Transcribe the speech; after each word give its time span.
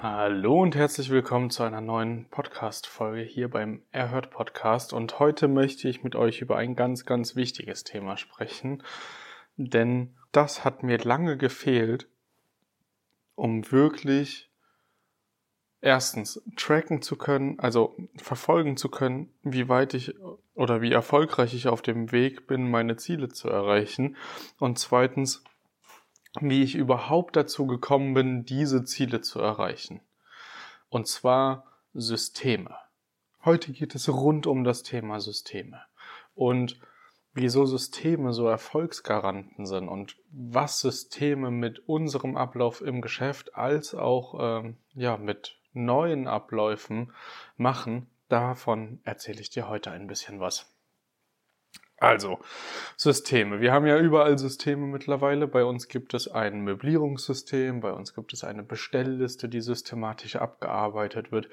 Hallo 0.00 0.62
und 0.62 0.76
herzlich 0.76 1.10
willkommen 1.10 1.50
zu 1.50 1.64
einer 1.64 1.80
neuen 1.80 2.26
Podcast-Folge 2.30 3.22
hier 3.22 3.50
beim 3.50 3.82
Erhört 3.90 4.30
Podcast. 4.30 4.92
Und 4.92 5.18
heute 5.18 5.48
möchte 5.48 5.88
ich 5.88 6.04
mit 6.04 6.14
euch 6.14 6.40
über 6.40 6.56
ein 6.56 6.76
ganz, 6.76 7.04
ganz 7.04 7.34
wichtiges 7.34 7.82
Thema 7.82 8.16
sprechen, 8.16 8.84
denn 9.56 10.14
das 10.30 10.64
hat 10.64 10.84
mir 10.84 10.98
lange 10.98 11.36
gefehlt, 11.36 12.06
um 13.34 13.72
wirklich 13.72 14.52
erstens 15.80 16.44
tracken 16.54 17.02
zu 17.02 17.16
können, 17.16 17.58
also 17.58 17.96
verfolgen 18.14 18.76
zu 18.76 18.90
können, 18.90 19.34
wie 19.42 19.68
weit 19.68 19.94
ich 19.94 20.14
oder 20.54 20.80
wie 20.80 20.92
erfolgreich 20.92 21.54
ich 21.54 21.66
auf 21.66 21.82
dem 21.82 22.12
Weg 22.12 22.46
bin, 22.46 22.70
meine 22.70 22.98
Ziele 22.98 23.30
zu 23.30 23.48
erreichen. 23.48 24.16
Und 24.60 24.78
zweitens, 24.78 25.42
wie 26.40 26.62
ich 26.62 26.74
überhaupt 26.74 27.36
dazu 27.36 27.66
gekommen 27.66 28.14
bin, 28.14 28.44
diese 28.44 28.84
Ziele 28.84 29.20
zu 29.20 29.40
erreichen. 29.40 30.00
Und 30.88 31.06
zwar 31.06 31.64
Systeme. 31.94 32.76
Heute 33.44 33.72
geht 33.72 33.94
es 33.94 34.08
rund 34.08 34.46
um 34.46 34.64
das 34.64 34.82
Thema 34.82 35.20
Systeme. 35.20 35.80
Und 36.34 36.80
wieso 37.34 37.66
Systeme 37.66 38.32
so 38.32 38.48
Erfolgsgaranten 38.48 39.66
sind 39.66 39.88
und 39.88 40.16
was 40.30 40.80
Systeme 40.80 41.50
mit 41.50 41.88
unserem 41.88 42.36
Ablauf 42.36 42.80
im 42.80 43.00
Geschäft 43.00 43.54
als 43.54 43.94
auch 43.94 44.34
ähm, 44.40 44.76
ja, 44.94 45.16
mit 45.16 45.58
neuen 45.72 46.26
Abläufen 46.26 47.12
machen, 47.56 48.08
davon 48.28 49.00
erzähle 49.04 49.40
ich 49.40 49.50
dir 49.50 49.68
heute 49.68 49.90
ein 49.90 50.06
bisschen 50.06 50.40
was. 50.40 50.77
Also, 52.00 52.38
Systeme. 52.96 53.60
Wir 53.60 53.72
haben 53.72 53.86
ja 53.86 53.98
überall 53.98 54.38
Systeme 54.38 54.86
mittlerweile. 54.86 55.48
Bei 55.48 55.64
uns 55.64 55.88
gibt 55.88 56.14
es 56.14 56.28
ein 56.28 56.60
Möblierungssystem, 56.60 57.80
bei 57.80 57.92
uns 57.92 58.14
gibt 58.14 58.32
es 58.32 58.44
eine 58.44 58.62
Bestellliste, 58.62 59.48
die 59.48 59.60
systematisch 59.60 60.36
abgearbeitet 60.36 61.32
wird. 61.32 61.48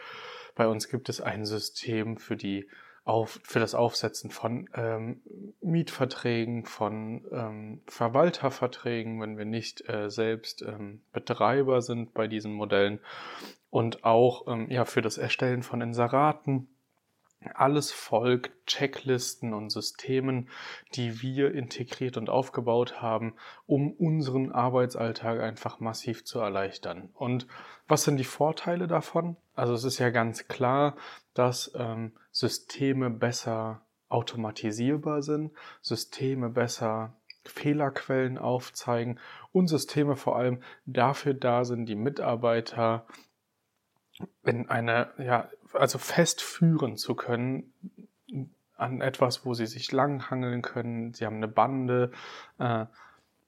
Bei 0.53 0.67
uns 0.67 0.87
gibt 0.87 1.09
es 1.09 1.19
ein 1.19 1.45
System 1.45 2.17
für 2.17 2.35
die 2.37 2.69
auf, 3.05 3.39
für 3.43 3.59
das 3.59 3.75
Aufsetzen 3.75 4.29
von 4.29 4.69
ähm, 4.75 5.21
Mietverträgen, 5.61 6.65
von 6.65 7.25
ähm, 7.31 7.81
Verwalterverträgen, 7.87 9.21
wenn 9.21 9.37
wir 9.37 9.45
nicht 9.45 9.87
äh, 9.87 10.09
selbst 10.09 10.61
ähm, 10.63 11.01
Betreiber 11.11 11.81
sind 11.81 12.13
bei 12.13 12.27
diesen 12.27 12.53
Modellen 12.53 12.99
und 13.69 14.03
auch 14.03 14.47
ähm, 14.47 14.69
ja 14.71 14.85
für 14.85 15.01
das 15.01 15.17
Erstellen 15.17 15.61
von 15.61 15.81
Inseraten 15.81 16.67
alles 17.53 17.91
folgt 17.91 18.51
Checklisten 18.67 19.53
und 19.53 19.69
Systemen, 19.69 20.49
die 20.93 21.21
wir 21.21 21.53
integriert 21.53 22.17
und 22.17 22.29
aufgebaut 22.29 23.01
haben, 23.01 23.35
um 23.67 23.91
unseren 23.91 24.51
Arbeitsalltag 24.51 25.39
einfach 25.39 25.79
massiv 25.79 26.25
zu 26.25 26.39
erleichtern. 26.39 27.09
Und 27.13 27.47
was 27.87 28.03
sind 28.03 28.17
die 28.17 28.23
Vorteile 28.23 28.87
davon? 28.87 29.37
Also 29.53 29.73
es 29.73 29.83
ist 29.83 29.99
ja 29.99 30.09
ganz 30.09 30.47
klar, 30.47 30.95
dass 31.33 31.71
ähm, 31.75 32.13
Systeme 32.31 33.09
besser 33.09 33.81
automatisierbar 34.09 35.21
sind, 35.21 35.51
Systeme 35.81 36.49
besser 36.49 37.13
Fehlerquellen 37.43 38.37
aufzeigen 38.37 39.19
und 39.51 39.67
Systeme 39.67 40.15
vor 40.15 40.35
allem 40.35 40.61
dafür 40.85 41.33
da 41.33 41.63
sind, 41.63 41.85
die 41.85 41.95
Mitarbeiter 41.95 43.05
in 44.43 44.69
eine 44.69 45.11
ja, 45.17 45.49
also 45.73 45.97
festführen 45.97 46.97
zu 46.97 47.15
können 47.15 47.73
an 48.77 49.01
etwas, 49.01 49.45
wo 49.45 49.53
sie 49.53 49.67
sich 49.67 49.91
langhangeln 49.91 50.61
können. 50.61 51.13
Sie 51.13 51.25
haben 51.25 51.37
eine 51.37 51.47
Bande, 51.47 52.11
äh, 52.59 52.85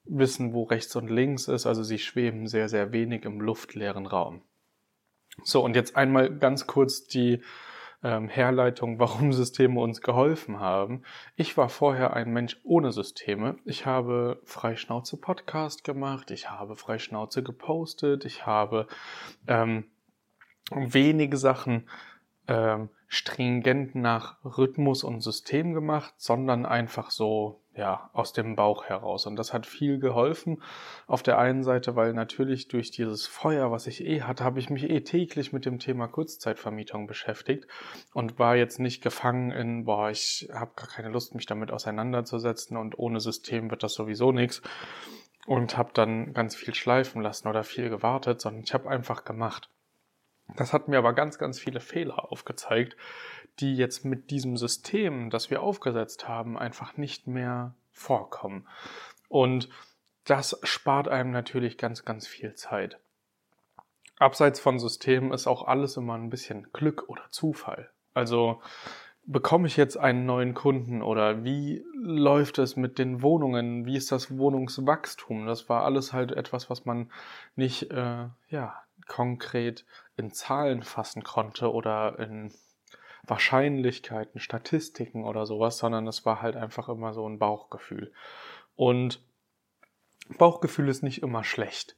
wissen, 0.08 0.54
wo 0.54 0.64
rechts 0.64 0.96
und 0.96 1.08
links 1.08 1.48
ist. 1.48 1.66
Also 1.66 1.82
sie 1.82 1.98
schweben 1.98 2.46
sehr, 2.46 2.68
sehr 2.68 2.92
wenig 2.92 3.24
im 3.24 3.40
luftleeren 3.40 4.06
Raum. 4.06 4.42
So, 5.44 5.62
und 5.62 5.76
jetzt 5.76 5.96
einmal 5.96 6.34
ganz 6.34 6.66
kurz 6.66 7.06
die 7.06 7.42
ähm, 8.02 8.28
Herleitung, 8.28 8.98
warum 8.98 9.32
Systeme 9.34 9.80
uns 9.80 10.00
geholfen 10.00 10.60
haben. 10.60 11.02
Ich 11.36 11.56
war 11.56 11.68
vorher 11.68 12.14
ein 12.14 12.32
Mensch 12.32 12.58
ohne 12.64 12.92
Systeme. 12.92 13.56
Ich 13.64 13.86
habe 13.86 14.40
Freischnauze 14.44 15.16
Podcast 15.16 15.84
gemacht, 15.84 16.30
ich 16.30 16.50
habe 16.50 16.76
Freischnauze 16.76 17.42
gepostet, 17.42 18.24
ich 18.24 18.46
habe 18.46 18.86
ähm, 19.46 19.84
wenige 20.70 21.36
Sachen 21.36 21.88
ähm, 22.48 22.88
stringent 23.06 23.94
nach 23.94 24.36
Rhythmus 24.44 25.02
und 25.02 25.20
System 25.20 25.72
gemacht, 25.72 26.14
sondern 26.18 26.66
einfach 26.66 27.10
so 27.10 27.62
ja 27.74 28.10
aus 28.12 28.32
dem 28.32 28.56
Bauch 28.56 28.84
heraus. 28.84 29.26
Und 29.26 29.36
das 29.36 29.54
hat 29.54 29.64
viel 29.64 29.98
geholfen. 29.98 30.62
Auf 31.06 31.22
der 31.22 31.38
einen 31.38 31.62
Seite, 31.62 31.96
weil 31.96 32.12
natürlich 32.12 32.68
durch 32.68 32.90
dieses 32.90 33.26
Feuer, 33.26 33.70
was 33.70 33.86
ich 33.86 34.04
eh 34.04 34.22
hatte, 34.22 34.44
habe 34.44 34.58
ich 34.58 34.68
mich 34.68 34.90
eh 34.90 35.00
täglich 35.00 35.52
mit 35.52 35.64
dem 35.64 35.78
Thema 35.78 36.08
Kurzzeitvermietung 36.08 37.06
beschäftigt 37.06 37.66
und 38.12 38.38
war 38.38 38.56
jetzt 38.56 38.78
nicht 38.78 39.02
gefangen 39.02 39.52
in, 39.52 39.84
boah, 39.84 40.10
ich 40.10 40.50
habe 40.52 40.72
gar 40.74 40.88
keine 40.88 41.08
Lust, 41.08 41.34
mich 41.34 41.46
damit 41.46 41.70
auseinanderzusetzen 41.70 42.76
und 42.76 42.98
ohne 42.98 43.20
System 43.20 43.70
wird 43.70 43.82
das 43.82 43.94
sowieso 43.94 44.32
nichts. 44.32 44.60
Und 45.46 45.78
habe 45.78 45.92
dann 45.94 46.34
ganz 46.34 46.54
viel 46.54 46.74
schleifen 46.74 47.22
lassen 47.22 47.48
oder 47.48 47.64
viel 47.64 47.88
gewartet, 47.88 48.40
sondern 48.42 48.64
ich 48.64 48.74
habe 48.74 48.90
einfach 48.90 49.24
gemacht. 49.24 49.70
Das 50.56 50.72
hat 50.72 50.88
mir 50.88 50.98
aber 50.98 51.12
ganz, 51.12 51.38
ganz 51.38 51.58
viele 51.58 51.80
Fehler 51.80 52.30
aufgezeigt, 52.32 52.96
die 53.60 53.76
jetzt 53.76 54.04
mit 54.04 54.30
diesem 54.30 54.56
System, 54.56 55.30
das 55.30 55.50
wir 55.50 55.62
aufgesetzt 55.62 56.28
haben, 56.28 56.58
einfach 56.58 56.96
nicht 56.96 57.26
mehr 57.26 57.74
vorkommen. 57.92 58.66
Und 59.28 59.68
das 60.24 60.58
spart 60.62 61.08
einem 61.08 61.30
natürlich 61.30 61.78
ganz, 61.78 62.04
ganz 62.04 62.26
viel 62.26 62.54
Zeit. 62.54 62.98
Abseits 64.18 64.60
von 64.60 64.78
Systemen 64.78 65.32
ist 65.32 65.46
auch 65.46 65.66
alles 65.66 65.96
immer 65.96 66.14
ein 66.14 66.30
bisschen 66.30 66.68
Glück 66.72 67.08
oder 67.08 67.22
Zufall. 67.30 67.90
Also 68.14 68.60
bekomme 69.24 69.68
ich 69.68 69.76
jetzt 69.76 69.96
einen 69.96 70.26
neuen 70.26 70.54
Kunden 70.54 71.02
oder 71.02 71.44
wie 71.44 71.84
läuft 71.94 72.58
es 72.58 72.76
mit 72.76 72.98
den 72.98 73.22
Wohnungen? 73.22 73.84
Wie 73.84 73.96
ist 73.96 74.10
das 74.10 74.36
Wohnungswachstum? 74.36 75.46
Das 75.46 75.68
war 75.68 75.84
alles 75.84 76.12
halt 76.12 76.32
etwas, 76.32 76.70
was 76.70 76.84
man 76.84 77.10
nicht 77.54 77.90
äh, 77.90 78.26
ja, 78.48 78.82
konkret 79.06 79.84
in 80.18 80.32
Zahlen 80.32 80.82
fassen 80.82 81.22
konnte 81.22 81.72
oder 81.72 82.18
in 82.18 82.52
Wahrscheinlichkeiten, 83.24 84.40
Statistiken 84.40 85.24
oder 85.24 85.46
sowas, 85.46 85.78
sondern 85.78 86.06
es 86.06 86.24
war 86.24 86.42
halt 86.42 86.56
einfach 86.56 86.88
immer 86.88 87.12
so 87.12 87.28
ein 87.28 87.38
Bauchgefühl. 87.38 88.12
Und 88.76 89.22
Bauchgefühl 90.36 90.88
ist 90.88 91.02
nicht 91.02 91.22
immer 91.22 91.44
schlecht. 91.44 91.96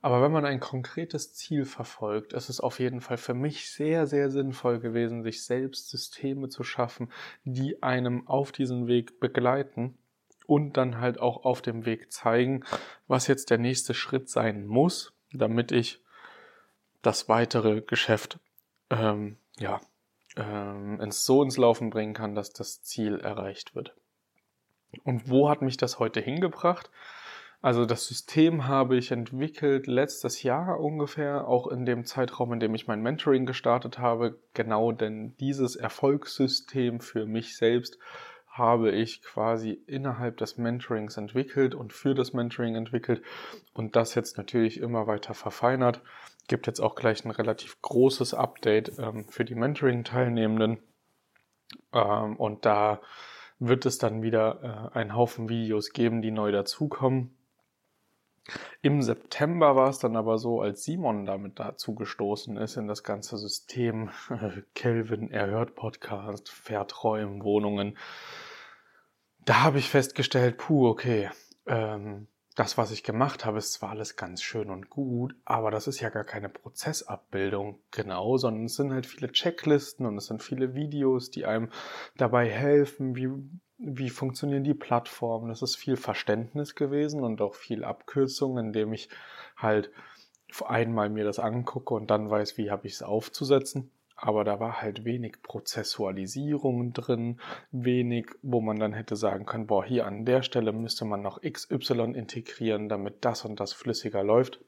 Aber 0.00 0.22
wenn 0.22 0.30
man 0.30 0.44
ein 0.44 0.60
konkretes 0.60 1.34
Ziel 1.34 1.64
verfolgt, 1.64 2.32
ist 2.32 2.48
es 2.48 2.60
auf 2.60 2.78
jeden 2.78 3.00
Fall 3.00 3.16
für 3.16 3.34
mich 3.34 3.70
sehr, 3.70 4.06
sehr 4.06 4.30
sinnvoll 4.30 4.78
gewesen, 4.78 5.24
sich 5.24 5.44
selbst 5.44 5.90
Systeme 5.90 6.48
zu 6.48 6.62
schaffen, 6.62 7.10
die 7.44 7.82
einem 7.82 8.28
auf 8.28 8.52
diesem 8.52 8.86
Weg 8.86 9.18
begleiten 9.18 9.98
und 10.46 10.76
dann 10.76 11.00
halt 11.00 11.18
auch 11.20 11.44
auf 11.44 11.62
dem 11.62 11.84
Weg 11.84 12.12
zeigen, 12.12 12.64
was 13.08 13.26
jetzt 13.26 13.50
der 13.50 13.58
nächste 13.58 13.92
Schritt 13.92 14.28
sein 14.28 14.66
muss, 14.66 15.12
damit 15.32 15.72
ich 15.72 16.00
das 17.02 17.28
weitere 17.28 17.80
Geschäft 17.80 18.38
ähm, 18.90 19.36
ja, 19.58 19.80
ähm, 20.36 21.00
ins, 21.00 21.24
so 21.24 21.42
ins 21.42 21.56
Laufen 21.56 21.90
bringen 21.90 22.14
kann, 22.14 22.34
dass 22.34 22.52
das 22.52 22.82
Ziel 22.82 23.20
erreicht 23.20 23.74
wird. 23.74 23.94
Und 25.04 25.28
wo 25.28 25.50
hat 25.50 25.62
mich 25.62 25.76
das 25.76 25.98
heute 25.98 26.20
hingebracht? 26.20 26.90
Also 27.60 27.86
das 27.86 28.06
System 28.06 28.68
habe 28.68 28.96
ich 28.96 29.10
entwickelt 29.10 29.88
letztes 29.88 30.44
Jahr 30.44 30.78
ungefähr, 30.78 31.48
auch 31.48 31.66
in 31.66 31.84
dem 31.84 32.04
Zeitraum, 32.04 32.52
in 32.52 32.60
dem 32.60 32.74
ich 32.74 32.86
mein 32.86 33.02
Mentoring 33.02 33.46
gestartet 33.46 33.98
habe. 33.98 34.38
Genau 34.54 34.92
denn 34.92 35.36
dieses 35.38 35.74
Erfolgssystem 35.74 37.00
für 37.00 37.26
mich 37.26 37.56
selbst 37.56 37.98
habe 38.46 38.92
ich 38.92 39.22
quasi 39.22 39.82
innerhalb 39.86 40.36
des 40.36 40.56
Mentorings 40.56 41.16
entwickelt 41.16 41.74
und 41.74 41.92
für 41.92 42.14
das 42.14 42.32
Mentoring 42.32 42.76
entwickelt 42.76 43.22
und 43.72 43.96
das 43.96 44.14
jetzt 44.14 44.36
natürlich 44.36 44.78
immer 44.78 45.06
weiter 45.06 45.34
verfeinert. 45.34 46.00
Gibt 46.48 46.66
jetzt 46.66 46.80
auch 46.80 46.94
gleich 46.94 47.24
ein 47.24 47.30
relativ 47.30 47.80
großes 47.82 48.34
Update 48.34 48.98
ähm, 48.98 49.28
für 49.28 49.44
die 49.44 49.54
Mentoring-Teilnehmenden 49.54 50.78
ähm, 51.92 52.36
und 52.36 52.66
da 52.66 53.00
wird 53.58 53.86
es 53.86 53.98
dann 53.98 54.22
wieder 54.22 54.90
äh, 54.94 54.98
einen 54.98 55.14
Haufen 55.14 55.48
Videos 55.48 55.92
geben, 55.92 56.22
die 56.22 56.30
neu 56.30 56.52
dazukommen. 56.52 57.34
Im 58.80 59.02
September 59.02 59.76
war 59.76 59.90
es 59.90 59.98
dann 59.98 60.16
aber 60.16 60.38
so, 60.38 60.60
als 60.60 60.84
Simon 60.84 61.26
damit 61.26 61.58
dazu 61.58 61.94
gestoßen 61.94 62.56
ist 62.56 62.76
in 62.76 62.88
das 62.88 63.02
ganze 63.02 63.36
System, 63.36 64.10
Kelvin 64.74 65.30
erhört 65.30 65.74
Podcast, 65.74 66.48
Verträumen, 66.48 67.44
Wohnungen, 67.44 67.98
da 69.44 69.62
habe 69.62 69.78
ich 69.78 69.88
festgestellt, 69.88 70.58
puh, 70.58 70.88
okay, 70.88 71.30
ähm, 71.66 72.26
das, 72.58 72.76
was 72.76 72.90
ich 72.90 73.04
gemacht 73.04 73.44
habe, 73.44 73.58
ist 73.58 73.74
zwar 73.74 73.90
alles 73.90 74.16
ganz 74.16 74.42
schön 74.42 74.68
und 74.68 74.90
gut, 74.90 75.36
aber 75.44 75.70
das 75.70 75.86
ist 75.86 76.00
ja 76.00 76.08
gar 76.08 76.24
keine 76.24 76.48
Prozessabbildung. 76.48 77.78
Genau, 77.92 78.36
sondern 78.36 78.64
es 78.64 78.74
sind 78.74 78.92
halt 78.92 79.06
viele 79.06 79.30
Checklisten 79.30 80.04
und 80.06 80.16
es 80.16 80.26
sind 80.26 80.42
viele 80.42 80.74
Videos, 80.74 81.30
die 81.30 81.46
einem 81.46 81.70
dabei 82.16 82.50
helfen, 82.50 83.14
wie, 83.14 83.28
wie 83.78 84.10
funktionieren 84.10 84.64
die 84.64 84.74
Plattformen. 84.74 85.50
Das 85.50 85.62
ist 85.62 85.76
viel 85.76 85.96
Verständnis 85.96 86.74
gewesen 86.74 87.22
und 87.22 87.40
auch 87.42 87.54
viel 87.54 87.84
Abkürzung, 87.84 88.58
indem 88.58 88.92
ich 88.92 89.08
halt 89.56 89.92
einmal 90.64 91.10
mir 91.10 91.24
das 91.24 91.38
angucke 91.38 91.94
und 91.94 92.10
dann 92.10 92.28
weiß, 92.28 92.58
wie 92.58 92.72
habe 92.72 92.88
ich 92.88 92.94
es 92.94 93.02
aufzusetzen 93.04 93.92
aber 94.20 94.42
da 94.42 94.58
war 94.58 94.82
halt 94.82 95.04
wenig 95.04 95.42
Prozessualisierung 95.42 96.92
drin, 96.92 97.40
wenig, 97.70 98.26
wo 98.42 98.60
man 98.60 98.78
dann 98.78 98.92
hätte 98.92 99.14
sagen 99.14 99.46
können, 99.46 99.68
boah, 99.68 99.84
hier 99.84 100.06
an 100.06 100.24
der 100.24 100.42
Stelle 100.42 100.72
müsste 100.72 101.04
man 101.04 101.22
noch 101.22 101.40
XY 101.40 102.14
integrieren, 102.14 102.88
damit 102.88 103.24
das 103.24 103.44
und 103.44 103.60
das 103.60 103.72
flüssiger 103.72 104.24
läuft. 104.24 104.60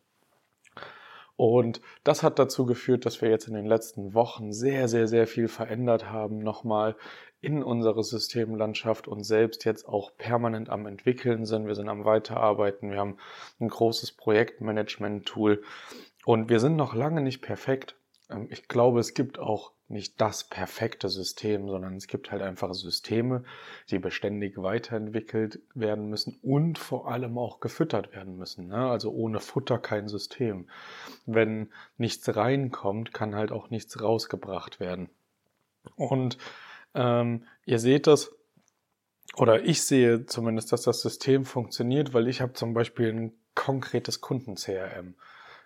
Und 1.37 1.81
das 2.05 2.23
hat 2.23 2.38
dazu 2.38 2.64
geführt, 2.64 3.06
dass 3.06 3.23
wir 3.23 3.31
jetzt 3.31 3.49
in 3.49 3.55
den 3.55 3.67
letzten 3.67 4.14
Wochen 4.14 4.52
sehr, 4.52 4.88
sehr, 4.88 5.08
sehr 5.08 5.26
viel 5.26 5.49
verändert 5.49 6.11
haben, 6.11 6.38
nochmal 6.38 6.96
in 7.41 7.62
unsere 7.62 8.05
Systemlandschaft 8.05 9.08
und 9.08 9.25
selbst 9.25 9.64
jetzt 9.64 9.88
auch 9.88 10.12
permanent 10.17 10.69
am 10.69 10.87
entwickeln 10.87 11.44
sind. 11.46 11.67
Wir 11.67 11.75
sind 11.75 11.88
am 11.88 12.05
Weiterarbeiten. 12.05 12.91
Wir 12.91 12.99
haben 12.99 13.17
ein 13.58 13.69
großes 13.69 14.12
Projektmanagement-Tool 14.12 15.62
und 16.25 16.50
wir 16.50 16.61
sind 16.61 16.76
noch 16.76 16.94
lange 16.94 17.23
nicht 17.23 17.41
perfekt. 17.41 17.96
Ähm, 18.31 18.49
ich 18.50 18.69
glaube, 18.69 19.00
es 19.00 19.15
gibt 19.15 19.38
auch 19.38 19.73
nicht 19.88 20.21
das 20.21 20.44
perfekte 20.44 21.09
System, 21.09 21.69
sondern 21.69 21.97
es 21.97 22.06
gibt 22.06 22.31
halt 22.31 22.43
einfach 22.43 22.73
Systeme, 22.75 23.43
die 23.91 23.99
beständig 23.99 24.56
weiterentwickelt 24.56 25.61
werden 25.75 26.09
müssen 26.09 26.38
und 26.43 26.79
vor 26.79 27.11
allem 27.11 27.37
auch 27.37 27.59
gefüttert 27.59 28.15
werden 28.15 28.37
müssen. 28.37 28.69
Ne? 28.69 28.88
Also 28.88 29.11
ohne 29.11 29.41
Futter 29.41 29.79
kein 29.79 30.09
System. 30.09 30.69
Wenn 31.27 31.71
nichts 31.99 32.35
reinkommt, 32.35 33.12
kann 33.12 33.35
halt 33.35 33.50
auch 33.50 33.71
nichts 33.71 34.00
rausgebracht 34.00 34.79
werden. 34.79 35.11
Und 35.97 36.38
ähm, 36.94 37.44
ihr 37.65 37.81
seht 37.81 38.06
das, 38.06 38.32
oder 39.37 39.65
ich 39.65 39.82
sehe 39.82 40.25
zumindest, 40.27 40.73
dass 40.73 40.82
das 40.82 41.00
System 41.03 41.44
funktioniert, 41.44 42.15
weil 42.15 42.29
ich 42.29 42.41
habe 42.41 42.53
zum 42.53 42.75
Beispiel 42.75 43.12
ein 43.12 43.32
konkretes 43.55 44.21
Kunden-CRM 44.21 45.15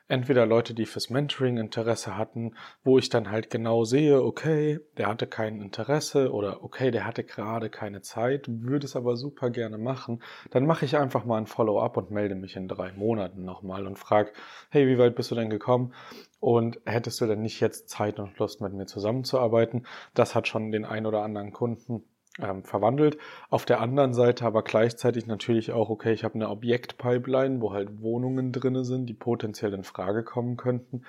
entweder 0.09 0.47
Leute, 0.47 0.75
die 0.75 0.87
fürs 0.87 1.11
Mentoring 1.11 1.57
Interesse 1.57 2.17
hatten, 2.17 2.55
wo 2.83 2.99
ich 2.99 3.09
dann 3.09 3.31
halt 3.31 3.51
genau 3.51 3.85
sehe, 3.85 4.23
okay, 4.23 4.81
der 4.97 5.09
hatte 5.09 5.27
kein 5.27 5.61
Interesse 5.61 6.33
oder 6.33 6.63
okay, 6.63 6.91
der 6.91 7.07
hatte 7.07 7.25
gerade 7.25 7.71
keine 7.71 8.03
Zeit, 8.03 8.47
würde 8.49 8.87
es 8.87 8.97
aber 8.97 9.17
super 9.17 9.51
gerne 9.51 9.79
machen, 9.79 10.23
dann 10.51 10.67
mache 10.67 10.85
ich 10.85 10.97
einfach 10.97 11.25
mal 11.25 11.39
ein 11.39 11.47
Follow-up 11.47 11.97
und 11.97 12.11
melde 12.11 12.35
mich 12.35 12.57
in 12.57 12.69
drei 12.69 12.93
Monaten 12.93 13.45
nochmal 13.45 13.87
und 13.87 13.99
frage, 13.99 14.33
hey, 14.71 14.87
wie 14.87 14.99
weit 14.99 15.17
bist 15.17 15.31
du 15.31 15.35
denn 15.35 15.51
gekommen? 15.51 15.95
Und 16.41 16.79
hättest 16.85 17.21
du 17.23 17.27
denn 17.27 17.41
nicht 17.41 17.61
jetzt 17.61 17.89
Zeit 17.89 18.19
und 18.19 18.39
Lust 18.39 18.61
mit 18.61 18.75
mir 18.75 18.85
zusammenzuarbeiten? 18.85 19.87
Das 20.13 20.35
hat 20.35 20.47
schon 20.47 20.73
den 20.73 20.85
ein 20.85 21.07
oder 21.07 21.23
anderen 21.23 21.53
Kunden 21.53 22.05
ähm, 22.41 22.65
verwandelt. 22.65 23.19
Auf 23.51 23.65
der 23.65 23.81
anderen 23.81 24.15
Seite 24.15 24.45
aber 24.45 24.63
gleichzeitig 24.63 25.27
natürlich 25.27 25.73
auch, 25.73 25.91
okay, 25.91 26.13
ich 26.13 26.25
habe 26.25 26.35
eine 26.35 26.51
Objektpipeline, 26.51 27.61
wo 27.61 27.73
halt 27.73 28.01
Wohnungen 28.01 28.53
drinne 28.53 28.85
sind, 28.85 29.07
die 29.07 29.15
potenziell 29.15 29.73
in 29.73 29.85
Frage 29.85 30.25
kommen 30.25 30.57
könnten 30.57 31.05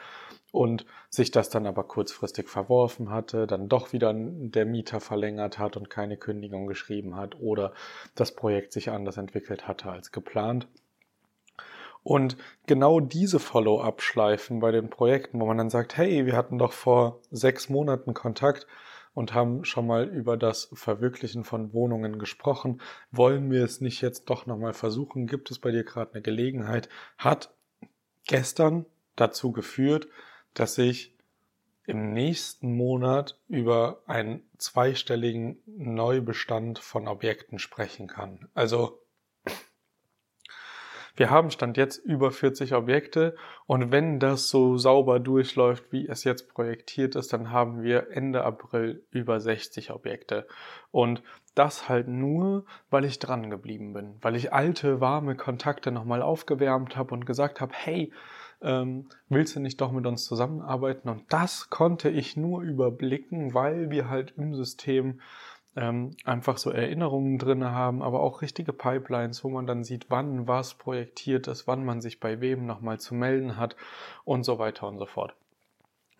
und 0.51 0.85
sich 1.09 1.31
das 1.31 1.49
dann 1.49 1.65
aber 1.65 1.83
kurzfristig 1.83 2.47
verworfen 2.47 3.09
hatte, 3.09 3.47
dann 3.47 3.67
doch 3.67 3.91
wieder 3.91 4.13
der 4.15 4.65
Mieter 4.65 4.99
verlängert 4.99 5.59
hat 5.59 5.77
und 5.77 5.89
keine 5.89 6.17
Kündigung 6.17 6.67
geschrieben 6.67 7.15
hat 7.15 7.39
oder 7.39 7.73
das 8.15 8.33
Projekt 8.33 8.71
sich 8.71 8.89
anders 8.89 9.17
entwickelt 9.17 9.67
hatte 9.67 9.89
als 9.89 10.11
geplant. 10.11 10.67
Und 12.03 12.37
genau 12.67 12.99
diese 12.99 13.39
Follow-up-Schleifen 13.39 14.59
bei 14.59 14.71
den 14.71 14.91
Projekten, 14.91 15.39
wo 15.39 15.47
man 15.47 15.57
dann 15.57 15.71
sagt, 15.71 15.97
hey, 15.97 16.27
wir 16.27 16.35
hatten 16.37 16.59
doch 16.59 16.71
vor 16.71 17.19
sechs 17.31 17.67
Monaten 17.67 18.13
Kontakt, 18.13 18.67
und 19.15 19.33
haben 19.33 19.65
schon 19.65 19.87
mal 19.87 20.07
über 20.07 20.37
das 20.37 20.69
Verwirklichen 20.73 21.43
von 21.43 21.73
Wohnungen 21.73 22.19
gesprochen. 22.19 22.81
Wollen 23.11 23.49
wir 23.49 23.63
es 23.63 23.81
nicht 23.81 24.01
jetzt 24.01 24.29
doch 24.29 24.45
nochmal 24.45 24.73
versuchen? 24.73 25.25
Gibt 25.25 25.49
es 25.49 25.57
bei 25.57 25.71
dir 25.71 25.83
gerade 25.83 26.13
eine 26.13 26.21
Gelegenheit? 26.21 26.89
Hat 27.17 27.55
gestern 28.25 28.85
dazu 29.15 29.51
geführt, 29.51 30.07
dass 30.53 30.77
ich 30.77 31.15
im 31.87 32.13
nächsten 32.13 32.75
Monat 32.75 33.39
über 33.47 34.01
einen 34.05 34.43
zweistelligen 34.57 35.59
Neubestand 35.65 36.79
von 36.79 37.07
Objekten 37.07 37.57
sprechen 37.57 38.07
kann. 38.07 38.49
Also 38.53 39.04
wir 41.15 41.29
haben 41.29 41.49
Stand 41.49 41.77
jetzt 41.77 41.97
über 41.97 42.31
40 42.31 42.73
Objekte 42.73 43.35
und 43.67 43.91
wenn 43.91 44.19
das 44.19 44.49
so 44.49 44.77
sauber 44.77 45.19
durchläuft, 45.19 45.91
wie 45.91 46.07
es 46.07 46.23
jetzt 46.23 46.53
projektiert 46.53 47.15
ist, 47.15 47.31
dann 47.31 47.51
haben 47.51 47.83
wir 47.83 48.11
Ende 48.11 48.43
April 48.43 49.03
über 49.11 49.39
60 49.39 49.91
Objekte. 49.91 50.47
Und 50.91 51.23
das 51.55 51.87
halt 51.87 52.07
nur, 52.07 52.65
weil 52.89 53.05
ich 53.05 53.19
dran 53.19 53.49
geblieben 53.49 53.93
bin, 53.93 54.15
weil 54.21 54.35
ich 54.35 54.51
alte, 54.51 54.99
warme 54.99 55.35
Kontakte 55.35 55.91
nochmal 55.91 56.21
aufgewärmt 56.21 56.97
habe 56.97 57.13
und 57.13 57.25
gesagt 57.25 57.61
habe, 57.61 57.71
hey, 57.73 58.11
ähm, 58.61 59.07
willst 59.29 59.55
du 59.55 59.59
nicht 59.59 59.79
doch 59.79 59.91
mit 59.91 60.05
uns 60.05 60.25
zusammenarbeiten? 60.25 61.09
Und 61.09 61.23
das 61.29 61.69
konnte 61.69 62.09
ich 62.09 62.35
nur 62.35 62.61
überblicken, 62.61 63.53
weil 63.53 63.89
wir 63.89 64.09
halt 64.09 64.33
im 64.37 64.53
System 64.53 65.21
ähm, 65.75 66.11
einfach 66.23 66.57
so 66.57 66.71
Erinnerungen 66.71 67.37
drin 67.37 67.63
haben, 67.65 68.01
aber 68.01 68.21
auch 68.21 68.41
richtige 68.41 68.73
Pipelines, 68.73 69.43
wo 69.43 69.49
man 69.49 69.67
dann 69.67 69.83
sieht, 69.83 70.05
wann 70.09 70.47
was 70.47 70.75
projektiert 70.75 71.47
ist, 71.47 71.67
wann 71.67 71.83
man 71.83 72.01
sich 72.01 72.19
bei 72.19 72.39
wem 72.41 72.65
nochmal 72.65 72.99
zu 72.99 73.13
melden 73.15 73.57
hat 73.57 73.75
und 74.23 74.43
so 74.43 74.57
weiter 74.59 74.87
und 74.87 74.97
so 74.97 75.05
fort. 75.05 75.35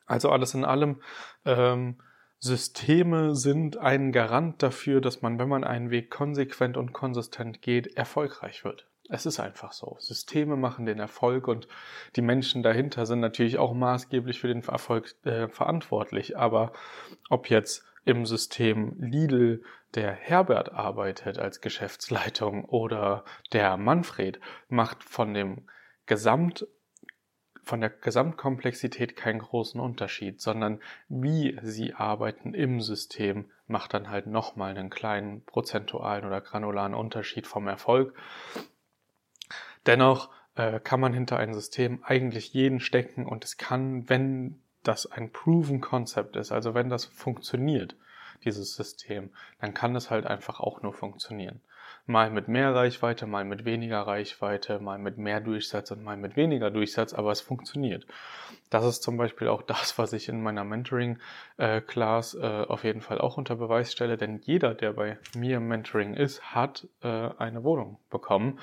Also 0.05 0.29
alles 0.29 0.53
in 0.53 0.65
allem, 0.65 1.01
ähm, 1.45 1.97
Systeme 2.39 3.35
sind 3.35 3.77
ein 3.77 4.11
Garant 4.11 4.61
dafür, 4.61 5.01
dass 5.01 5.21
man, 5.21 5.39
wenn 5.39 5.49
man 5.49 5.63
einen 5.63 5.89
Weg 5.89 6.11
konsequent 6.11 6.77
und 6.77 6.93
konsistent 6.93 7.61
geht, 7.61 7.97
erfolgreich 7.97 8.63
wird. 8.63 8.85
Es 9.09 9.25
ist 9.25 9.39
einfach 9.39 9.71
so. 9.71 9.97
Systeme 9.99 10.55
machen 10.55 10.85
den 10.85 10.99
Erfolg 10.99 11.47
und 11.47 11.67
die 12.15 12.21
Menschen 12.21 12.61
dahinter 12.61 13.05
sind 13.05 13.19
natürlich 13.19 13.57
auch 13.57 13.73
maßgeblich 13.73 14.39
für 14.39 14.47
den 14.47 14.63
Erfolg 14.63 15.15
äh, 15.25 15.47
verantwortlich. 15.47 16.37
Aber 16.37 16.71
ob 17.29 17.49
jetzt 17.49 17.83
im 18.05 18.25
System 18.25 18.95
Lidl 18.99 19.63
der 19.95 20.11
Herbert 20.11 20.71
arbeitet 20.71 21.37
als 21.37 21.59
Geschäftsleitung 21.59 22.65
oder 22.65 23.25
der 23.51 23.77
Manfred 23.77 24.39
macht 24.69 25.03
von 25.03 25.33
dem 25.33 25.67
Gesamt 26.05 26.67
von 27.63 27.81
der 27.81 27.89
Gesamtkomplexität 27.89 29.15
keinen 29.15 29.39
großen 29.39 29.81
Unterschied, 29.81 30.39
sondern 30.39 30.79
wie 31.09 31.57
sie 31.63 31.95
arbeiten 31.95 32.53
im 32.53 32.79
System 32.79 33.49
macht 33.65 33.95
dann 33.95 34.11
halt 34.11 34.27
nochmal 34.27 34.77
einen 34.77 34.91
kleinen 34.91 35.43
prozentualen 35.45 36.25
oder 36.25 36.41
granularen 36.41 36.93
Unterschied 36.93 37.47
vom 37.47 37.67
Erfolg. 37.67 38.15
Dennoch 39.87 40.29
äh, 40.53 40.79
kann 40.79 40.99
man 40.99 41.13
hinter 41.13 41.37
ein 41.37 41.55
System 41.55 42.03
eigentlich 42.03 42.53
jeden 42.53 42.79
stecken 42.79 43.25
und 43.25 43.43
es 43.43 43.57
kann, 43.57 44.07
wenn 44.09 44.61
das 44.87 45.11
ein 45.11 45.31
proven 45.31 45.81
Concept 45.81 46.35
ist, 46.35 46.51
also 46.51 46.73
wenn 46.73 46.89
das 46.89 47.05
funktioniert, 47.05 47.95
dieses 48.43 48.75
System, 48.75 49.29
dann 49.59 49.73
kann 49.73 49.95
es 49.95 50.09
halt 50.09 50.25
einfach 50.25 50.59
auch 50.59 50.81
nur 50.81 50.93
funktionieren. 50.93 51.61
Mal 52.07 52.29
mit 52.29 52.47
mehr 52.47 52.75
Reichweite, 52.75 53.25
mal 53.25 53.45
mit 53.45 53.65
weniger 53.65 54.01
Reichweite, 54.01 54.79
mal 54.79 54.99
mit 54.99 55.17
mehr 55.17 55.41
Durchsatz 55.41 55.89
und 55.89 56.03
mal 56.03 56.17
mit 56.17 56.35
weniger 56.35 56.69
Durchsatz, 56.69 57.13
aber 57.13 57.31
es 57.31 57.41
funktioniert. 57.41 58.05
Das 58.69 58.85
ist 58.85 59.01
zum 59.01 59.17
Beispiel 59.17 59.47
auch 59.47 59.61
das, 59.67 59.97
was 59.97 60.13
ich 60.13 60.29
in 60.29 60.43
meiner 60.43 60.63
Mentoring-Class 60.63 62.35
äh, 62.35 62.65
auf 62.67 62.83
jeden 62.83 63.01
Fall 63.01 63.19
auch 63.19 63.37
unter 63.37 63.55
Beweis 63.55 63.91
stelle, 63.91 64.17
denn 64.17 64.39
jeder, 64.43 64.75
der 64.75 64.93
bei 64.93 65.17
mir 65.35 65.57
im 65.57 65.67
Mentoring 65.67 66.13
ist, 66.13 66.53
hat 66.53 66.87
äh, 67.01 67.29
eine 67.37 67.63
Wohnung 67.63 67.97
bekommen. 68.11 68.59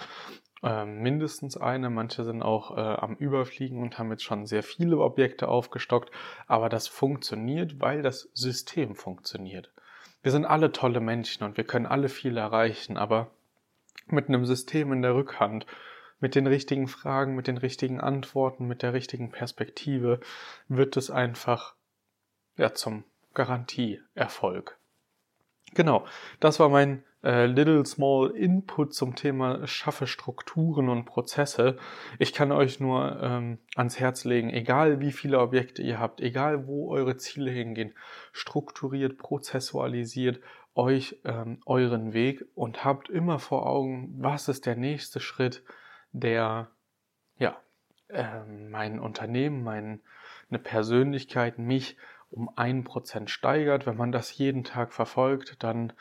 Äh, 0.63 0.85
mindestens 0.85 1.57
eine, 1.57 1.91
manche 1.91 2.25
sind 2.25 2.43
auch 2.43 2.77
äh, 2.77 2.81
am 2.81 3.17
Überfliegen 3.17 3.83
und 3.83 3.99
haben 3.99 4.11
jetzt 4.11 4.23
schon 4.23 4.47
sehr 4.47 4.63
viele 4.63 4.99
Objekte 4.99 5.49
aufgestockt, 5.49 6.11
aber 6.47 6.69
das 6.69 6.87
funktioniert, 6.87 7.81
weil 7.81 8.03
das 8.03 8.29
System 8.33 8.95
funktioniert. 8.95 9.73
Wir 10.23 10.31
sind 10.31 10.45
alle 10.45 10.71
tolle 10.71 11.01
Menschen 11.01 11.43
und 11.43 11.57
wir 11.57 11.65
können 11.65 11.87
alle 11.87 12.09
viel 12.09 12.37
erreichen, 12.37 12.97
aber 12.97 13.31
mit 14.07 14.29
einem 14.29 14.47
System 14.47 14.93
in 14.93 15.03
der 15.03 15.17
Rückhand, 15.17 15.67
mit 16.21 16.37
den 16.37 16.47
richtigen 16.47 16.87
Fragen, 16.87 17.35
mit 17.35 17.49
den 17.49 17.59
richtigen 17.59 18.01
Antworten, 18.01 18.69
mit 18.69 18.83
der 18.83 18.93
richtigen 18.93 19.33
Perspektive 19.33 20.21
wird 20.69 20.97
es 20.97 21.11
einfach 21.11 21.75
ja 22.57 22.73
zum 22.73 23.03
Garantieerfolg. 23.35 24.79
Genau, 25.75 26.05
das 26.39 26.61
war 26.61 26.69
mein 26.69 27.03
äh, 27.25 27.47
Little 27.47 27.87
Small 27.87 28.31
Input 28.37 28.95
zum 28.95 29.15
Thema 29.15 29.67
schaffe 29.67 30.07
Strukturen 30.07 30.89
und 30.89 31.05
Prozesse. 31.05 31.79
Ich 32.19 32.35
kann 32.35 32.53
euch 32.53 32.79
nur 32.79 33.19
ähm, 33.23 33.59
ans 33.75 33.99
Herz 33.99 34.25
legen, 34.25 34.51
egal 34.51 35.01
wie 35.01 35.13
viele 35.13 35.41
Objekte 35.41 35.83
ihr 35.83 35.99
habt, 35.99 36.21
egal 36.21 36.67
wo 36.67 36.91
eure 36.91 37.17
Ziele 37.17 37.51
hingehen, 37.51 37.95
strukturiert, 38.33 39.17
prozessualisiert 39.17 40.41
euch 40.75 41.21
ähm, 41.25 41.61
euren 41.65 42.13
Weg 42.13 42.45
und 42.55 42.85
habt 42.85 43.09
immer 43.09 43.39
vor 43.39 43.67
Augen, 43.67 44.15
was 44.19 44.49
ist 44.49 44.67
der 44.67 44.77
nächste 44.77 45.21
Schritt, 45.21 45.63
der 46.13 46.71
ja 47.39 47.57
äh, 48.09 48.45
mein 48.45 48.99
Unternehmen, 48.99 49.63
meine 49.63 50.01
Persönlichkeit, 50.63 51.59
mich 51.59 51.97
um 52.33 52.51
ein 52.57 52.85
Prozent 52.85 53.31
steigert. 53.31 53.87
Wenn 53.87 53.97
man 53.97 54.13
das 54.13 54.37
jeden 54.37 54.65
Tag 54.65 54.93
verfolgt, 54.93 55.63
dann 55.63 55.93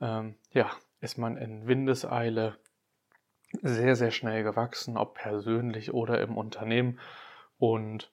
ähm, 0.00 0.36
ja, 0.52 0.70
ist 1.00 1.18
man 1.18 1.36
in 1.36 1.66
Windeseile 1.66 2.58
sehr, 3.62 3.96
sehr 3.96 4.10
schnell 4.10 4.42
gewachsen, 4.42 4.96
ob 4.96 5.14
persönlich 5.14 5.94
oder 5.94 6.20
im 6.20 6.36
Unternehmen 6.36 6.98
und 7.58 8.10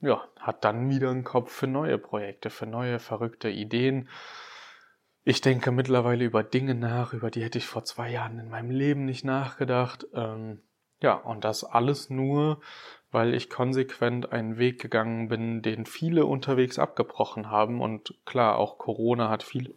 ja, 0.00 0.24
hat 0.40 0.64
dann 0.64 0.90
wieder 0.90 1.10
einen 1.10 1.22
Kopf 1.22 1.52
für 1.52 1.68
neue 1.68 1.96
Projekte, 1.96 2.50
für 2.50 2.66
neue 2.66 2.98
verrückte 2.98 3.48
Ideen. 3.48 4.08
Ich 5.22 5.40
denke 5.40 5.70
mittlerweile 5.70 6.24
über 6.24 6.42
Dinge 6.42 6.74
nach, 6.74 7.12
über 7.12 7.30
die 7.30 7.44
hätte 7.44 7.58
ich 7.58 7.66
vor 7.66 7.84
zwei 7.84 8.10
Jahren 8.10 8.40
in 8.40 8.48
meinem 8.48 8.70
Leben 8.70 9.04
nicht 9.04 9.24
nachgedacht. 9.24 10.06
Ähm, 10.12 10.60
ja, 11.00 11.14
und 11.14 11.44
das 11.44 11.62
alles 11.62 12.10
nur, 12.10 12.60
weil 13.12 13.34
ich 13.34 13.50
konsequent 13.50 14.32
einen 14.32 14.56
Weg 14.56 14.80
gegangen 14.80 15.28
bin, 15.28 15.62
den 15.62 15.84
viele 15.86 16.24
unterwegs 16.24 16.78
abgebrochen 16.78 17.50
haben. 17.50 17.80
Und 17.80 18.14
klar, 18.24 18.56
auch 18.56 18.78
Corona 18.78 19.28
hat 19.28 19.42
viele 19.42 19.74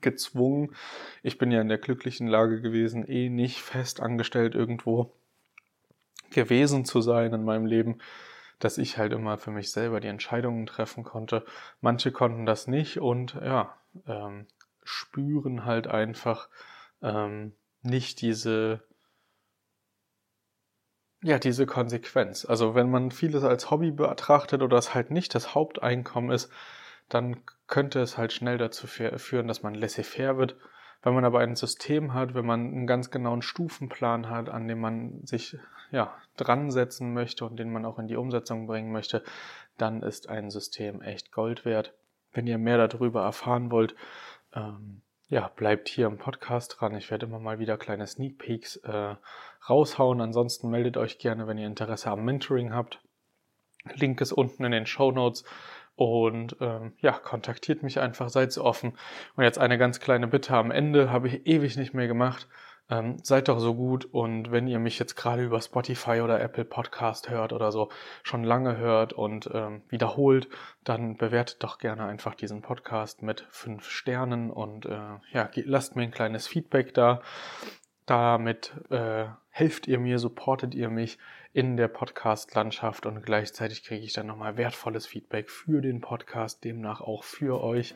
gezwungen. 0.00 0.74
Ich 1.22 1.38
bin 1.38 1.52
ja 1.52 1.60
in 1.60 1.68
der 1.68 1.78
glücklichen 1.78 2.26
Lage 2.26 2.60
gewesen, 2.60 3.06
eh 3.06 3.30
nicht 3.30 3.62
fest 3.62 4.00
angestellt 4.00 4.54
irgendwo 4.54 5.12
gewesen 6.30 6.84
zu 6.84 7.00
sein 7.00 7.32
in 7.32 7.44
meinem 7.44 7.66
Leben, 7.66 7.98
dass 8.58 8.78
ich 8.78 8.98
halt 8.98 9.12
immer 9.12 9.38
für 9.38 9.52
mich 9.52 9.70
selber 9.70 10.00
die 10.00 10.08
Entscheidungen 10.08 10.66
treffen 10.66 11.04
konnte. 11.04 11.44
Manche 11.80 12.12
konnten 12.12 12.46
das 12.46 12.66
nicht 12.66 12.98
und 12.98 13.34
ja, 13.34 13.76
ähm, 14.06 14.46
spüren 14.82 15.64
halt 15.64 15.86
einfach 15.86 16.48
ähm, 17.00 17.52
nicht 17.82 18.20
diese 18.20 18.82
ja, 21.22 21.38
diese 21.38 21.66
Konsequenz. 21.66 22.44
Also 22.44 22.74
wenn 22.74 22.90
man 22.90 23.10
vieles 23.10 23.44
als 23.44 23.70
Hobby 23.70 23.90
betrachtet 23.90 24.62
oder 24.62 24.78
es 24.78 24.94
halt 24.94 25.10
nicht 25.10 25.34
das 25.34 25.54
Haupteinkommen 25.54 26.30
ist, 26.30 26.50
dann 27.08 27.42
könnte 27.66 28.00
es 28.00 28.16
halt 28.16 28.32
schnell 28.32 28.58
dazu 28.58 28.86
führen, 28.86 29.48
dass 29.48 29.62
man 29.62 29.74
laissez-faire 29.74 30.38
wird. 30.38 30.56
Wenn 31.02 31.14
man 31.14 31.24
aber 31.24 31.40
ein 31.40 31.56
System 31.56 32.14
hat, 32.14 32.34
wenn 32.34 32.46
man 32.46 32.60
einen 32.60 32.86
ganz 32.86 33.10
genauen 33.10 33.42
Stufenplan 33.42 34.28
hat, 34.28 34.48
an 34.48 34.68
dem 34.68 34.80
man 34.80 35.24
sich 35.24 35.56
ja, 35.90 36.14
dran 36.36 36.70
setzen 36.70 37.12
möchte 37.12 37.44
und 37.44 37.58
den 37.58 37.72
man 37.72 37.84
auch 37.84 37.98
in 37.98 38.06
die 38.06 38.16
Umsetzung 38.16 38.66
bringen 38.66 38.92
möchte, 38.92 39.22
dann 39.76 40.02
ist 40.02 40.28
ein 40.28 40.50
System 40.50 41.02
echt 41.02 41.32
Gold 41.32 41.64
wert. 41.64 41.94
Wenn 42.32 42.46
ihr 42.46 42.58
mehr 42.58 42.86
darüber 42.86 43.22
erfahren 43.22 43.70
wollt, 43.70 43.94
ähm, 44.54 45.02
ja, 45.30 45.48
bleibt 45.54 45.88
hier 45.88 46.06
im 46.06 46.18
Podcast 46.18 46.76
dran. 46.78 46.96
Ich 46.96 47.08
werde 47.10 47.26
immer 47.26 47.38
mal 47.38 47.60
wieder 47.60 47.78
kleine 47.78 48.06
Sneak 48.08 48.36
Peeks 48.38 48.76
äh, 48.78 49.14
raushauen. 49.68 50.20
Ansonsten 50.20 50.68
meldet 50.70 50.96
euch 50.96 51.18
gerne, 51.18 51.46
wenn 51.46 51.56
ihr 51.56 51.68
Interesse 51.68 52.10
am 52.10 52.24
Mentoring 52.24 52.74
habt. 52.74 53.00
Link 53.94 54.20
ist 54.20 54.32
unten 54.32 54.64
in 54.64 54.72
den 54.72 54.86
Show 54.86 55.12
Notes. 55.12 55.44
Und 55.94 56.56
ähm, 56.60 56.94
ja, 56.98 57.12
kontaktiert 57.12 57.84
mich 57.84 58.00
einfach, 58.00 58.28
seid 58.28 58.50
so 58.50 58.64
offen. 58.64 58.98
Und 59.36 59.44
jetzt 59.44 59.58
eine 59.58 59.78
ganz 59.78 60.00
kleine 60.00 60.26
Bitte 60.26 60.54
am 60.56 60.72
Ende, 60.72 61.12
habe 61.12 61.28
ich 61.28 61.46
ewig 61.46 61.76
nicht 61.76 61.94
mehr 61.94 62.08
gemacht. 62.08 62.48
Ähm, 62.90 63.18
seid 63.22 63.48
doch 63.48 63.60
so 63.60 63.74
gut 63.74 64.04
und 64.04 64.50
wenn 64.50 64.66
ihr 64.66 64.80
mich 64.80 64.98
jetzt 64.98 65.14
gerade 65.14 65.44
über 65.44 65.60
Spotify 65.60 66.22
oder 66.22 66.40
Apple 66.40 66.64
Podcast 66.64 67.30
hört 67.30 67.52
oder 67.52 67.70
so 67.70 67.88
schon 68.24 68.42
lange 68.42 68.76
hört 68.76 69.12
und 69.12 69.48
ähm, 69.54 69.82
wiederholt, 69.88 70.48
dann 70.82 71.16
bewertet 71.16 71.62
doch 71.62 71.78
gerne 71.78 72.04
einfach 72.04 72.34
diesen 72.34 72.62
Podcast 72.62 73.22
mit 73.22 73.46
fünf 73.50 73.88
Sternen 73.88 74.50
und 74.50 74.86
äh, 74.86 74.98
ja, 75.32 75.48
lasst 75.54 75.94
mir 75.94 76.02
ein 76.02 76.10
kleines 76.10 76.48
Feedback 76.48 76.92
da. 76.92 77.22
Damit 78.06 78.72
äh, 78.90 79.26
helft 79.50 79.86
ihr 79.86 80.00
mir, 80.00 80.18
supportet 80.18 80.74
ihr 80.74 80.90
mich 80.90 81.18
in 81.52 81.76
der 81.76 81.86
Podcast-Landschaft 81.86 83.06
und 83.06 83.22
gleichzeitig 83.22 83.84
kriege 83.84 84.04
ich 84.04 84.14
dann 84.14 84.26
nochmal 84.26 84.56
wertvolles 84.56 85.06
Feedback 85.06 85.48
für 85.48 85.80
den 85.80 86.00
Podcast, 86.00 86.64
demnach 86.64 87.00
auch 87.00 87.22
für 87.22 87.62
euch. 87.62 87.94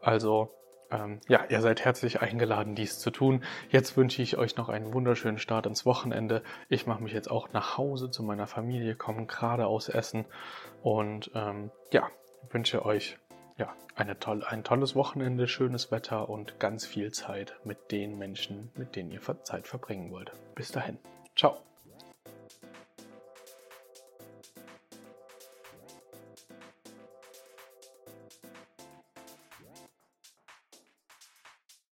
Also 0.00 0.54
ähm, 0.90 1.20
ja, 1.28 1.44
ihr 1.48 1.60
seid 1.60 1.84
herzlich 1.84 2.20
eingeladen, 2.20 2.74
dies 2.74 2.98
zu 2.98 3.10
tun. 3.10 3.44
Jetzt 3.70 3.96
wünsche 3.96 4.22
ich 4.22 4.36
euch 4.36 4.56
noch 4.56 4.68
einen 4.68 4.92
wunderschönen 4.92 5.38
Start 5.38 5.66
ins 5.66 5.86
Wochenende. 5.86 6.42
Ich 6.68 6.86
mache 6.86 7.02
mich 7.02 7.12
jetzt 7.12 7.30
auch 7.30 7.52
nach 7.52 7.78
Hause 7.78 8.10
zu 8.10 8.22
meiner 8.22 8.46
Familie, 8.46 8.94
komme 8.94 9.26
gerade 9.26 9.66
aus 9.66 9.88
Essen 9.88 10.24
und 10.82 11.30
ähm, 11.34 11.70
ja, 11.92 12.08
wünsche 12.50 12.84
euch 12.84 13.18
ja, 13.56 13.74
eine 13.94 14.18
toll, 14.18 14.42
ein 14.44 14.64
tolles 14.64 14.94
Wochenende, 14.94 15.46
schönes 15.46 15.90
Wetter 15.92 16.28
und 16.28 16.58
ganz 16.58 16.86
viel 16.86 17.12
Zeit 17.12 17.54
mit 17.64 17.92
den 17.92 18.18
Menschen, 18.18 18.70
mit 18.74 18.96
denen 18.96 19.10
ihr 19.10 19.20
Zeit 19.44 19.66
verbringen 19.66 20.10
wollt. 20.10 20.32
Bis 20.54 20.72
dahin. 20.72 20.98
Ciao. 21.36 21.69